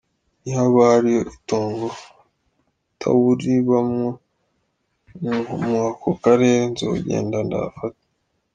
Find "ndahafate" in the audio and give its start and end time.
7.47-8.03